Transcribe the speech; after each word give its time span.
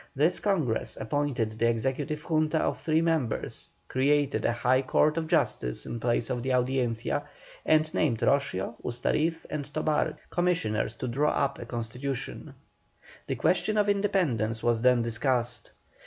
This 0.15 0.39
Congress 0.39 0.97
appointed 0.99 1.61
an 1.61 1.67
Executive 1.67 2.23
Junta 2.27 2.57
of 2.57 2.81
three 2.81 3.03
members, 3.03 3.69
created 3.87 4.45
a 4.45 4.51
High 4.51 4.81
Court 4.81 5.15
of 5.15 5.27
Justice 5.27 5.85
in 5.85 5.99
place 5.99 6.31
of 6.31 6.41
the 6.41 6.53
Audiencia; 6.53 7.23
and 7.67 7.93
named 7.93 8.23
Roscio, 8.23 8.73
Ustariz, 8.83 9.45
and 9.51 9.71
Tobar 9.71 10.17
commissioners 10.31 10.97
to 10.97 11.07
draw 11.07 11.31
up 11.33 11.59
a 11.59 11.67
Constitution. 11.67 12.55
The 13.27 13.35
question 13.35 13.77
of 13.77 13.87
independence 13.87 14.63
was 14.63 14.81
then 14.81 15.03
discussed. 15.03 15.71